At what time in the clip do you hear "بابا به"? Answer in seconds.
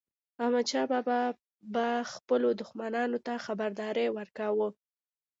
0.91-1.87